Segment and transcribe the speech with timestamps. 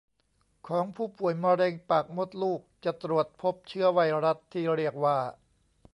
[0.67, 5.17] ของผู้ป่วยมะเร็งปากมดลูกจะตรวจพบเชื้อไวรัสที่เรียกว่า